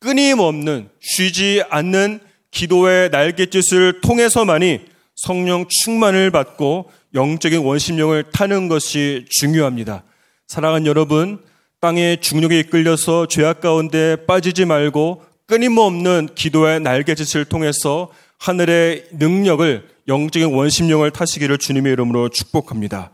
끊임없는 0.00 0.88
쉬지 1.00 1.62
않는 1.70 2.20
기도의 2.50 3.10
날갯짓을 3.10 4.00
통해서만이 4.00 4.80
성령 5.16 5.66
충만을 5.68 6.30
받고 6.30 6.90
영적인 7.14 7.60
원심령을 7.60 8.24
타는 8.32 8.68
것이 8.68 9.24
중요합니다. 9.30 10.02
사랑하는 10.46 10.86
여러분, 10.86 11.38
땅의 11.80 12.20
중력에 12.20 12.58
이끌려서 12.60 13.26
죄악 13.26 13.60
가운데 13.60 14.16
빠지지 14.26 14.64
말고 14.64 15.24
끊임없는 15.46 16.30
기도의 16.34 16.80
날갯짓을 16.80 17.44
통해서 17.44 18.10
하늘의 18.38 19.06
능력을 19.12 19.88
영적인 20.08 20.52
원심령을 20.54 21.10
타시기를 21.10 21.58
주님의 21.58 21.92
이름으로 21.92 22.28
축복합니다. 22.28 23.10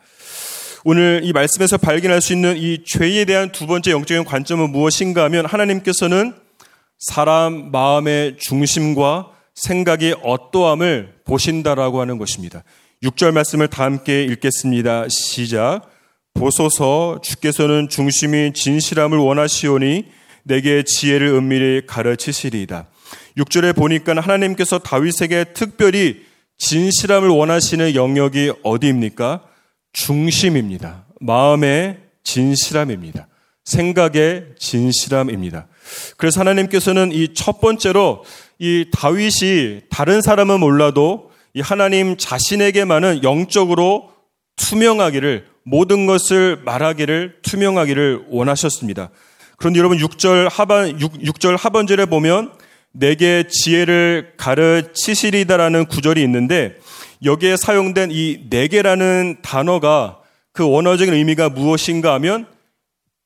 오늘 0.84 1.20
이 1.22 1.32
말씀에서 1.32 1.76
발견할 1.76 2.20
수 2.20 2.32
있는 2.32 2.56
이 2.56 2.84
죄에 2.84 3.24
대한 3.26 3.52
두 3.52 3.66
번째 3.66 3.90
영적인 3.90 4.24
관점은 4.24 4.70
무엇인가 4.70 5.24
하면 5.24 5.44
하나님께서는 5.44 6.34
사람 6.98 7.70
마음의 7.70 8.36
중심과 8.38 9.30
생각이 9.54 10.14
어떠함을 10.22 11.14
보신다라고 11.26 12.00
하는 12.00 12.18
것입니다. 12.18 12.64
6절 13.02 13.32
말씀을 13.32 13.68
다 13.68 13.84
함께 13.84 14.24
읽겠습니다. 14.24 15.08
시작. 15.08 15.82
보소서 16.34 17.20
주께서는 17.22 17.88
중심이 17.88 18.52
진실함을 18.52 19.18
원하시오니 19.18 20.06
내게 20.44 20.82
지혜를 20.82 21.28
은밀히 21.28 21.86
가르치시리이다. 21.86 22.86
6절에 23.36 23.76
보니까 23.76 24.18
하나님께서 24.20 24.78
다윗에게 24.78 25.52
특별히 25.54 26.29
진실함을 26.60 27.28
원하시는 27.28 27.94
영역이 27.94 28.52
어디입니까? 28.62 29.42
중심입니다. 29.92 31.06
마음의 31.20 31.98
진실함입니다. 32.22 33.26
생각의 33.64 34.46
진실함입니다. 34.58 35.66
그래서 36.16 36.40
하나님께서는 36.40 37.12
이 37.12 37.28
첫 37.34 37.60
번째로 37.60 38.24
이 38.58 38.86
다윗이 38.92 39.82
다른 39.90 40.20
사람은 40.20 40.60
몰라도 40.60 41.30
이 41.54 41.60
하나님 41.62 42.16
자신에게만은 42.16 43.22
영적으로 43.24 44.10
투명하기를 44.56 45.46
모든 45.64 46.06
것을 46.06 46.60
말하기를 46.64 47.38
투명하기를 47.42 48.26
원하셨습니다. 48.28 49.10
그런데 49.56 49.78
여러분 49.78 49.96
6절 49.98 50.50
하반 50.50 51.00
6, 51.00 51.12
6절 51.14 51.56
하반절에 51.58 52.04
보면 52.06 52.52
내게 52.92 53.44
지혜를 53.48 54.34
가르치시리다라는 54.36 55.86
구절이 55.86 56.22
있는데 56.22 56.76
여기에 57.24 57.56
사용된 57.56 58.10
이 58.12 58.46
내게라는 58.48 59.38
단어가 59.42 60.20
그 60.52 60.68
원어적인 60.68 61.12
의미가 61.14 61.50
무엇인가 61.50 62.14
하면 62.14 62.46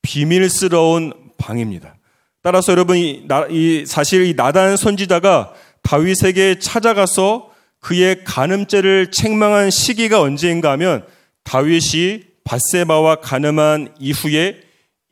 비밀스러운 0.02 1.12
방입니다. 1.38 1.96
따라서 2.42 2.72
여러분 2.72 2.96
이, 2.98 3.26
이 3.50 3.84
사실 3.86 4.26
이 4.26 4.34
나단 4.34 4.76
선지자가 4.76 5.54
다윗에게 5.82 6.58
찾아가서 6.58 7.50
그의 7.80 8.24
간음죄를 8.24 9.10
책망한 9.10 9.70
시기가 9.70 10.20
언제인가 10.20 10.70
하면 10.72 11.06
다윗이 11.44 12.22
바세바와 12.44 13.16
간음한 13.16 13.94
이후에 13.98 14.60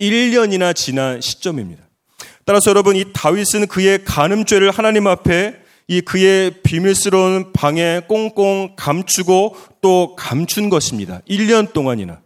1년이나 0.00 0.75
지난 0.75 1.21
시점입니다. 1.21 1.82
따라서 2.44 2.70
여러분 2.70 2.96
이 2.96 3.04
다윗은 3.12 3.68
그의 3.68 4.04
간음죄를 4.04 4.70
하나님 4.70 5.06
앞에 5.06 5.56
이 5.88 6.00
그의 6.00 6.52
비밀스러운 6.62 7.52
방에 7.52 8.02
꽁꽁 8.08 8.75
감추고 8.76 9.56
또 9.80 10.16
감춘 10.16 10.68
것입니다. 10.68 11.20
1년 11.28 11.72
동안이나. 11.72 12.20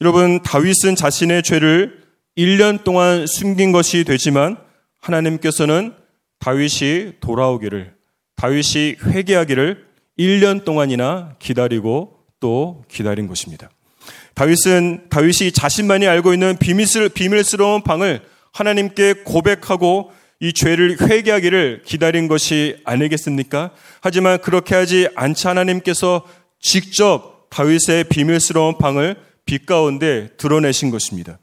여러분 0.00 0.42
다윗은 0.42 0.96
자신의 0.96 1.42
죄를 1.42 2.02
1년 2.36 2.84
동안 2.84 3.26
숨긴 3.26 3.72
것이 3.72 4.04
되지만 4.04 4.56
하나님께서는 5.00 5.94
다윗이 6.38 7.14
돌아오기를 7.20 7.94
다윗이 8.36 8.96
회개하기를 9.04 9.86
1년 10.18 10.64
동안이나 10.64 11.36
기다리고 11.38 12.18
또 12.40 12.84
기다린 12.88 13.28
것입니다. 13.28 13.70
다윗은 14.34 15.08
다윗이 15.10 15.52
자신만이 15.52 16.06
알고 16.06 16.32
있는 16.32 16.56
비밀스, 16.56 17.10
비밀스러운 17.10 17.82
방을 17.82 18.22
하나님께 18.52 19.14
고백하고 19.24 20.12
이 20.40 20.52
죄를 20.52 21.00
회개하기를 21.00 21.82
기다린 21.84 22.28
것이 22.28 22.76
아니겠습니까? 22.84 23.70
하지만 24.00 24.40
그렇게 24.40 24.74
하지 24.74 25.08
않자 25.14 25.50
하나님께서 25.50 26.26
직접 26.60 27.46
다윗의 27.50 28.04
비밀스러운 28.04 28.78
방을 28.78 29.16
빛 29.44 29.66
가운데 29.66 30.30
드러내신 30.36 30.90
것입니다. 30.90 31.38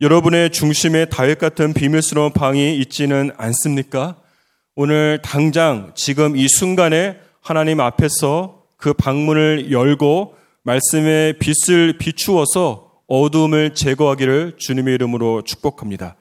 여러분의 0.00 0.50
중심에 0.50 1.06
다윗 1.06 1.38
같은 1.38 1.72
비밀스러운 1.72 2.32
방이 2.32 2.76
있지는 2.78 3.30
않습니까? 3.36 4.16
오늘 4.74 5.20
당장 5.22 5.92
지금 5.94 6.36
이 6.36 6.48
순간에 6.48 7.18
하나님 7.40 7.80
앞에서 7.80 8.62
그 8.76 8.92
방문을 8.92 9.70
열고 9.70 10.34
말씀의 10.62 11.38
빛을 11.38 11.98
비추어서 11.98 12.83
어둠을 13.06 13.74
제거하기를 13.74 14.54
주님의 14.58 14.94
이름으로 14.94 15.42
축복합니다. 15.42 16.16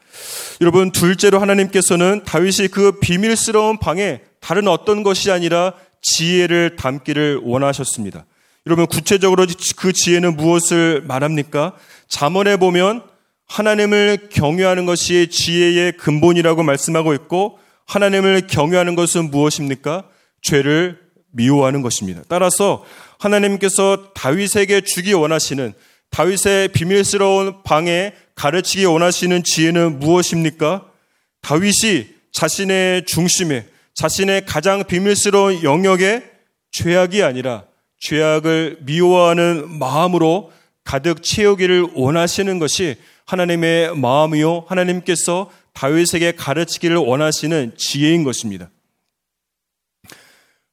여러분, 0.61 0.91
둘째로 0.91 1.39
하나님께서는 1.39 2.23
다윗이 2.25 2.67
그 2.69 2.99
비밀스러운 2.99 3.77
방에 3.77 4.21
다른 4.39 4.67
어떤 4.67 5.03
것이 5.03 5.31
아니라 5.31 5.73
지혜를 6.01 6.75
담기를 6.75 7.39
원하셨습니다. 7.43 8.25
여러분, 8.65 8.85
구체적으로 8.87 9.45
그 9.77 9.93
지혜는 9.93 10.35
무엇을 10.35 11.03
말합니까? 11.05 11.73
잠언에 12.07 12.57
보면 12.57 13.03
하나님을 13.47 14.29
경외하는 14.31 14.85
것이 14.85 15.27
지혜의 15.29 15.93
근본이라고 15.97 16.63
말씀하고 16.63 17.13
있고 17.13 17.59
하나님을 17.85 18.47
경외하는 18.47 18.95
것은 18.95 19.31
무엇입니까? 19.31 20.05
죄를 20.41 20.99
미워하는 21.31 21.81
것입니다. 21.81 22.21
따라서 22.27 22.83
하나님께서 23.19 24.11
다윗에게 24.13 24.81
주기 24.81 25.13
원하시는 25.13 25.73
다윗의 26.13 26.67
비밀스러운 26.67 27.63
방에 27.63 28.13
가르치기 28.35 28.85
원하시는 28.85 29.43
지혜는 29.43 29.97
무엇입니까? 29.97 30.85
다윗이 31.41 32.05
자신의 32.31 33.05
중심에 33.05 33.65
자신의 33.95 34.45
가장 34.45 34.83
비밀스러운 34.83 35.63
영역에 35.63 36.23
죄악이 36.71 37.23
아니라 37.23 37.65
죄악을 37.99 38.77
미워하는 38.81 39.79
마음으로 39.79 40.51
가득 40.83 41.23
채우기를 41.23 41.87
원하시는 41.95 42.59
것이 42.59 42.95
하나님의 43.25 43.97
마음이요 43.97 44.65
하나님께서 44.67 45.49
다윗에게 45.73 46.33
가르치기를 46.33 46.95
원하시는 46.97 47.73
지혜인 47.75 48.23
것입니다. 48.23 48.69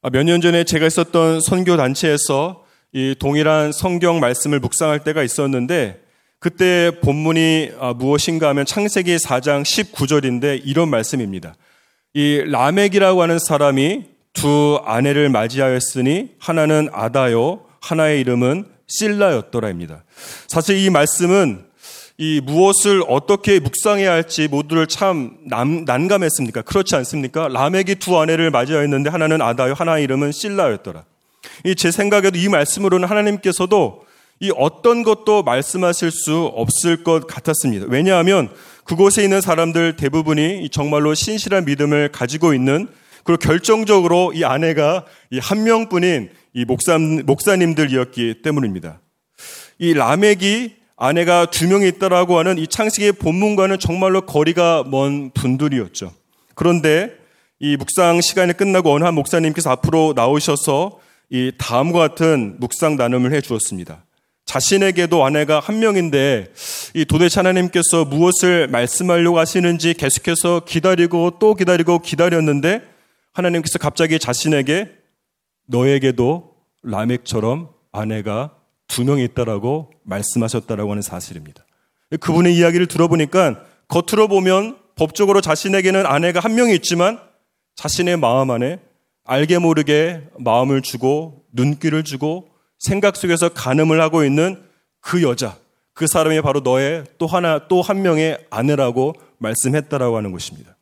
아, 0.03 0.11
몇년 0.11 0.39
전에 0.41 0.65
제가 0.65 0.85
있었던 0.85 1.41
선교 1.41 1.77
단체에서 1.77 2.60
이 2.93 3.15
동일한 3.17 3.71
성경 3.71 4.19
말씀을 4.19 4.59
묵상할 4.59 5.03
때가 5.03 5.23
있었는데 5.23 6.01
그때 6.39 6.91
본문이 7.01 7.71
아, 7.79 7.93
무엇인가 7.93 8.49
하면 8.49 8.65
창세기 8.65 9.15
4장 9.15 9.63
19절인데 9.63 10.61
이런 10.65 10.89
말씀입니다. 10.89 11.55
이 12.13 12.43
라멕이라고 12.47 13.21
하는 13.21 13.39
사람이 13.39 14.05
두 14.33 14.81
아내를 14.83 15.29
맞이하였으니 15.29 16.31
하나는 16.39 16.89
아다요 16.91 17.61
하나의 17.79 18.19
이름은 18.21 18.65
실라였더라입니다. 18.87 20.03
사실 20.47 20.77
이 20.77 20.89
말씀은 20.89 21.65
이 22.17 22.41
무엇을 22.43 23.03
어떻게 23.07 23.59
묵상해야 23.59 24.11
할지 24.11 24.47
모두를 24.49 24.87
참 24.87 25.37
난, 25.45 25.85
난감했습니까? 25.85 26.63
그렇지 26.63 26.95
않습니까? 26.97 27.47
라멕이 27.47 27.95
두 27.95 28.19
아내를 28.19 28.51
맞이하였는데 28.51 29.09
하나는 29.09 29.41
아다요, 29.41 29.73
하나 29.73 29.97
이름은 29.97 30.33
실라였더라. 30.33 31.05
이 31.65 31.75
제 31.75 31.91
생각에도 31.91 32.37
이 32.37 32.47
말씀으로는 32.47 33.07
하나님께서도 33.07 34.05
이 34.39 34.51
어떤 34.57 35.03
것도 35.03 35.43
말씀하실 35.43 36.11
수 36.11 36.51
없을 36.55 37.03
것 37.03 37.27
같았습니다. 37.27 37.85
왜냐하면 37.89 38.49
그곳에 38.85 39.23
있는 39.23 39.39
사람들 39.41 39.95
대부분이 39.95 40.69
정말로 40.69 41.13
신실한 41.13 41.65
믿음을 41.65 42.11
가지고 42.11 42.53
있는 42.53 42.87
그리고 43.23 43.39
결정적으로 43.39 44.33
이 44.33 44.43
아내가 44.43 45.05
이 45.31 45.39
한 45.39 45.63
명뿐인 45.63 46.31
이 46.53 46.65
목사, 46.65 46.97
목사님들이었기 46.97 48.41
때문입니다. 48.41 48.99
이 49.77 49.93
라멕이 49.93 50.73
아내가 50.97 51.45
두 51.45 51.67
명이 51.67 51.87
있다라고 51.87 52.37
하는 52.39 52.57
이 52.57 52.67
창세기의 52.67 53.13
본문과는 53.13 53.79
정말로 53.79 54.21
거리가 54.21 54.83
먼 54.87 55.31
분들이었죠. 55.31 56.11
그런데 56.55 57.11
이 57.59 57.77
묵상 57.77 58.21
시간이 58.21 58.53
끝나고 58.53 58.91
어느 58.91 59.03
한 59.03 59.13
목사님께서 59.13 59.69
앞으로 59.71 60.13
나오셔서 60.15 60.99
이 61.31 61.53
다음과 61.57 61.97
같은 61.97 62.57
묵상 62.59 62.97
나눔을 62.97 63.33
해 63.33 63.39
주었습니다. 63.39 64.05
자신에게도 64.43 65.23
아내가 65.23 65.61
한 65.61 65.79
명인데 65.79 66.51
이 66.93 67.05
도대체 67.05 67.39
하나님께서 67.39 68.03
무엇을 68.03 68.67
말씀하려고 68.67 69.39
하시는지 69.39 69.93
계속해서 69.93 70.65
기다리고 70.65 71.39
또 71.39 71.55
기다리고 71.55 71.99
기다렸는데 71.99 72.81
하나님께서 73.31 73.79
갑자기 73.79 74.19
자신에게 74.19 74.91
너에게도 75.67 76.53
라멕처럼 76.83 77.69
아내가 77.93 78.57
두 78.87 79.05
명이 79.05 79.23
있다라고 79.23 79.89
말씀하셨다라고 80.03 80.91
하는 80.91 81.01
사실입니다. 81.01 81.65
그분의 82.19 82.57
이야기를 82.57 82.87
들어보니까 82.87 83.63
겉으로 83.87 84.27
보면 84.27 84.77
법적으로 84.95 85.39
자신에게는 85.39 86.05
아내가 86.05 86.41
한 86.41 86.55
명이 86.55 86.75
있지만 86.75 87.21
자신의 87.75 88.17
마음 88.17 88.51
안에 88.51 88.79
알게 89.25 89.59
모르게 89.59 90.21
마음을 90.37 90.81
주고 90.81 91.43
눈길을 91.53 92.03
주고 92.03 92.49
생각 92.79 93.15
속에서 93.15 93.49
간음을 93.49 94.01
하고 94.01 94.23
있는 94.23 94.63
그 94.99 95.21
여자, 95.21 95.57
그 95.93 96.07
사람이 96.07 96.41
바로 96.41 96.61
너의 96.61 97.03
또 97.17 97.27
하나, 97.27 97.67
또 97.67 97.81
한 97.81 98.01
명의 98.01 98.37
아내라고 98.49 99.13
말씀했다라고 99.37 100.17
하는 100.17 100.31
것입니다. 100.31 100.75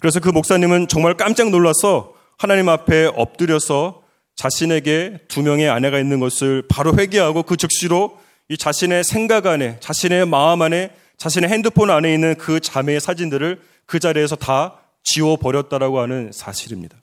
그래서 0.00 0.20
그 0.20 0.28
목사님은 0.28 0.88
정말 0.88 1.16
깜짝 1.16 1.50
놀라서 1.50 2.14
하나님 2.38 2.68
앞에 2.68 3.06
엎드려서 3.14 4.02
자신에게 4.34 5.20
두 5.28 5.42
명의 5.42 5.68
아내가 5.68 5.98
있는 5.98 6.20
것을 6.20 6.62
바로 6.68 6.94
회개하고 6.94 7.44
그 7.44 7.56
즉시로 7.56 8.18
이 8.48 8.56
자신의 8.56 9.04
생각 9.04 9.46
안에, 9.46 9.78
자신의 9.80 10.26
마음 10.26 10.62
안에, 10.62 10.90
자신의 11.16 11.48
핸드폰 11.48 11.90
안에 11.90 12.12
있는 12.12 12.34
그 12.36 12.60
자매의 12.60 13.00
사진들을 13.00 13.60
그 13.86 13.98
자리에서 13.98 14.36
다 14.36 14.80
지워버렸다라고 15.04 16.00
하는 16.00 16.30
사실입니다. 16.32 16.96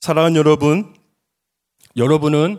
사랑하는 0.00 0.36
여러분, 0.36 0.94
여러분은 1.96 2.58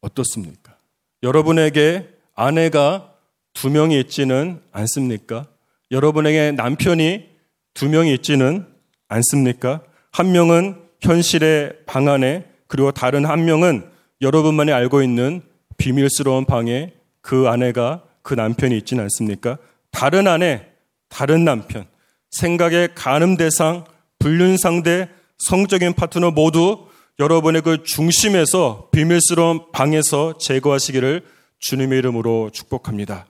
어떻습니까? 0.00 0.76
여러분에게 1.22 2.08
아내가 2.34 3.14
두 3.52 3.70
명이 3.70 3.98
있지는 4.00 4.60
않습니까? 4.72 5.46
여러분에게 5.90 6.52
남편이 6.52 7.28
두 7.74 7.88
명이 7.88 8.12
있지는 8.14 8.66
않습니까? 9.08 9.82
한 10.10 10.32
명은 10.32 10.82
현실의 11.00 11.84
방 11.86 12.08
안에 12.08 12.46
그리고 12.66 12.90
다른 12.92 13.24
한 13.24 13.44
명은 13.44 13.88
여러분만이 14.20 14.72
알고 14.72 15.02
있는 15.02 15.42
비밀스러운 15.76 16.44
방에 16.44 16.92
그 17.20 17.48
아내가 17.48 18.02
그 18.22 18.34
남편이 18.34 18.76
있지는 18.78 19.04
않습니까? 19.04 19.58
다른 19.90 20.26
아내, 20.26 20.66
다른 21.08 21.44
남편, 21.44 21.86
생각의 22.30 22.94
가늠 22.94 23.36
대상, 23.36 23.84
불륜 24.18 24.56
상대, 24.56 25.08
성적인 25.42 25.94
파트너 25.94 26.30
모두 26.30 26.86
여러분의 27.18 27.62
그 27.62 27.82
중심에서 27.82 28.88
비밀스러운 28.92 29.72
방에서 29.72 30.38
제거하시기를 30.38 31.22
주님의 31.58 31.98
이름으로 31.98 32.50
축복합니다. 32.52 33.26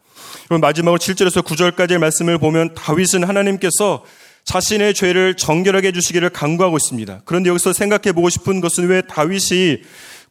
그럼 0.46 0.60
마지막으로 0.60 0.98
7절에서 0.98 1.42
9절까지의 1.42 1.98
말씀을 1.98 2.38
보면 2.38 2.74
다윗은 2.74 3.24
하나님께서 3.24 4.04
자신의 4.44 4.92
죄를 4.94 5.36
정결하게 5.36 5.88
해주시기를 5.88 6.30
간구하고 6.30 6.76
있습니다. 6.76 7.22
그런데 7.24 7.48
여기서 7.48 7.72
생각해 7.72 8.12
보고 8.12 8.28
싶은 8.28 8.60
것은 8.60 8.88
왜 8.88 9.02
다윗이 9.02 9.78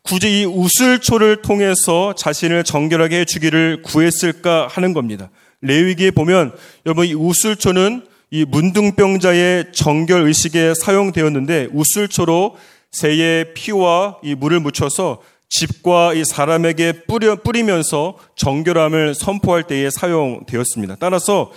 굳이 0.04 0.42
이 0.42 0.46
우슬초를 0.46 1.42
통해서 1.42 2.14
자신을 2.16 2.64
정결하게 2.64 3.22
해주기를 3.22 3.82
구했을까 3.84 4.68
하는 4.70 4.94
겁니다. 4.94 5.30
레위기에 5.62 6.12
보면 6.12 6.54
여러분 6.86 7.08
이 7.08 7.14
우슬초는 7.14 8.11
이 8.34 8.46
문둥병자의 8.46 9.74
정결 9.74 10.26
의식에 10.26 10.74
사용되었는데 10.74 11.68
우슬초로 11.74 12.56
새의 12.90 13.54
피와 13.54 14.20
이 14.24 14.36
물을 14.36 14.62
묻혀서 14.62 15.22
집과 15.50 16.14
이 16.14 16.24
사람에게 16.24 17.04
뿌려, 17.08 17.36
뿌리면서 17.36 18.18
정결함을 18.38 19.16
선포할 19.16 19.64
때에 19.64 19.90
사용되었습니다. 19.90 20.96
따라서 20.98 21.52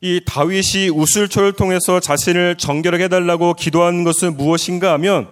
이 0.00 0.20
다윗이 0.24 0.90
우슬초를 0.94 1.54
통해서 1.54 1.98
자신을 1.98 2.56
정결하게 2.56 3.04
해달라고 3.04 3.54
기도한 3.54 4.04
것은 4.04 4.36
무엇인가 4.36 4.92
하면 4.92 5.28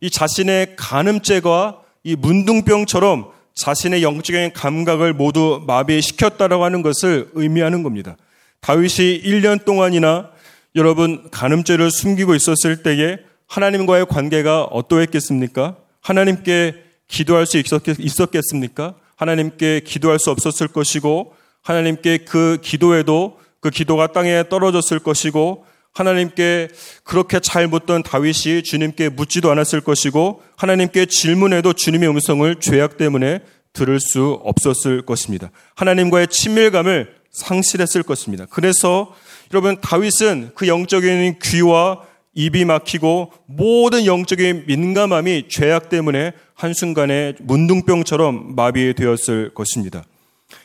이 0.00 0.10
자신의 0.10 0.74
간음죄가 0.76 1.78
이 2.02 2.16
문둥병처럼 2.16 3.26
자신의 3.54 4.02
영적인 4.02 4.54
감각을 4.54 5.12
모두 5.12 5.62
마비시켰다라고 5.68 6.64
하는 6.64 6.82
것을 6.82 7.30
의미하는 7.34 7.84
겁니다. 7.84 8.16
다윗이 8.60 9.22
1년 9.22 9.64
동안이나 9.64 10.31
여러분 10.74 11.28
간음죄를 11.30 11.90
숨기고 11.90 12.34
있었을 12.34 12.82
때에 12.82 13.18
하나님과의 13.46 14.06
관계가 14.06 14.64
어떠했겠습니까? 14.64 15.76
하나님께 16.00 16.82
기도할 17.08 17.46
수 17.46 17.62
있었겠습니까? 17.98 18.94
하나님께 19.16 19.80
기도할 19.84 20.18
수 20.18 20.30
없었을 20.30 20.68
것이고 20.68 21.34
하나님께 21.62 22.18
그 22.18 22.58
기도에도 22.62 23.38
그 23.60 23.70
기도가 23.70 24.08
땅에 24.08 24.48
떨어졌을 24.48 24.98
것이고 24.98 25.66
하나님께 25.92 26.68
그렇게 27.04 27.38
잘 27.38 27.68
묻던 27.68 28.02
다윗이 28.02 28.62
주님께 28.62 29.10
묻지도 29.10 29.50
않았을 29.50 29.82
것이고 29.82 30.42
하나님께 30.56 31.04
질문해도 31.06 31.74
주님의 31.74 32.08
음성을 32.08 32.56
죄악 32.60 32.96
때문에 32.96 33.40
들을 33.74 34.00
수 34.00 34.40
없었을 34.42 35.02
것입니다. 35.02 35.50
하나님과의 35.74 36.28
친밀감을 36.28 37.14
상실했을 37.30 38.02
것입니다. 38.02 38.46
그래서 38.50 39.14
여러분 39.52 39.78
다윗은 39.80 40.52
그 40.54 40.66
영적인 40.66 41.38
귀와 41.42 42.02
입이 42.34 42.64
막히고 42.64 43.32
모든 43.44 44.06
영적인 44.06 44.64
민감함이 44.66 45.48
죄악 45.48 45.90
때문에 45.90 46.32
한순간에 46.54 47.34
문둥병처럼 47.40 48.54
마비되었을 48.56 49.52
것입니다. 49.52 50.04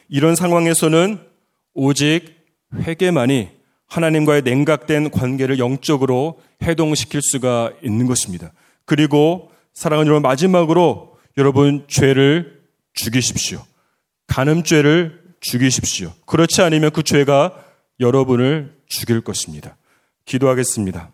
이런 0.08 0.36
상황에서는 0.36 1.20
오직 1.74 2.38
회개만이 2.76 3.50
하나님과의 3.88 4.44
냉각된 4.44 5.12
관계를 5.12 5.60
영적으로 5.60 6.40
해동시킬 6.64 7.22
수가 7.22 7.74
있는 7.84 8.08
것입니다. 8.08 8.54
그리고 8.86 9.52
사랑하는 9.74 10.08
여러분 10.08 10.22
마지막으로 10.22 11.18
여러분 11.38 11.84
죄를 11.90 12.62
죽이십시오. 12.94 13.66
간음죄를 14.28 15.22
죽이십시오. 15.42 16.14
그렇지 16.26 16.62
않으면 16.62 16.92
그 16.92 17.04
죄가 17.04 17.67
여러분을 18.00 18.76
죽일 18.88 19.22
것입니다. 19.22 19.78
기도하겠습니다. 20.26 21.12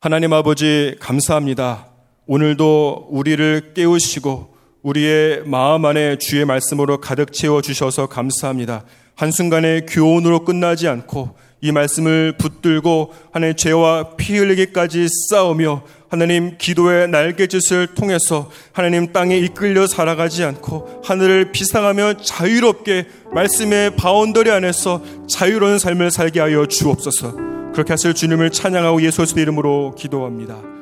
하나님 0.00 0.32
아버지 0.32 0.96
감사합니다. 1.00 1.88
오늘도 2.26 3.08
우리를 3.10 3.72
깨우시고 3.74 4.56
우리의 4.82 5.42
마음 5.44 5.84
안에 5.84 6.16
주의 6.18 6.44
말씀으로 6.44 7.00
가득 7.00 7.32
채워 7.32 7.60
주셔서 7.60 8.06
감사합니다. 8.06 8.84
한순간에 9.14 9.82
교훈으로 9.82 10.44
끝나지 10.44 10.88
않고 10.88 11.36
이 11.60 11.72
말씀을 11.72 12.34
붙들고 12.38 13.14
하나님 13.32 13.56
죄와 13.56 14.16
피 14.16 14.38
흘리기까지 14.38 15.08
싸우며 15.30 15.82
하나님 16.08 16.56
기도의 16.58 17.08
날개짓을 17.08 17.88
통해서 17.94 18.50
하나님 18.72 19.12
땅에 19.12 19.36
이끌려 19.36 19.86
살아가지 19.86 20.42
않고 20.42 21.02
하늘을 21.04 21.52
비상하며 21.52 22.14
자유롭게 22.22 23.06
말씀의 23.32 23.94
boundary 23.96 24.50
안에서 24.50 25.02
자유로운 25.28 25.78
삶을 25.78 26.10
살게 26.10 26.40
하여 26.40 26.66
주옵소서. 26.66 27.50
그렇게 27.72 27.92
하실 27.92 28.14
주님을 28.14 28.50
찬양하고 28.50 29.02
예수의 29.02 29.28
이름으로 29.36 29.94
기도합니다. 29.96 30.79